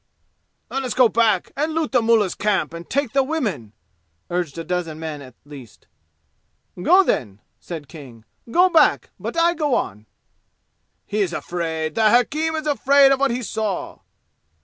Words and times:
"Let 0.71 0.81
us 0.83 0.95
go 0.95 1.09
back 1.09 1.51
and 1.55 1.75
loot 1.75 1.91
the 1.91 2.01
mullah's 2.01 2.33
camp 2.33 2.73
and 2.73 2.89
take 2.89 3.11
the 3.11 3.21
women!" 3.21 3.71
urged 4.31 4.57
a 4.57 4.63
dozen 4.63 4.99
men 4.99 5.21
at 5.21 5.35
least. 5.45 5.85
"Go 6.81 7.03
then!" 7.03 7.39
said 7.59 7.87
King. 7.87 8.25
"Go 8.49 8.67
back! 8.67 9.11
But 9.19 9.37
I 9.37 9.53
go 9.53 9.75
on!" 9.75 10.07
"He 11.05 11.21
is 11.21 11.33
afraid! 11.33 11.93
The 11.93 12.09
hakim 12.09 12.55
is 12.55 12.65
afraid 12.65 13.11
of 13.11 13.19
what 13.19 13.29
he 13.29 13.43
saw!" 13.43 13.99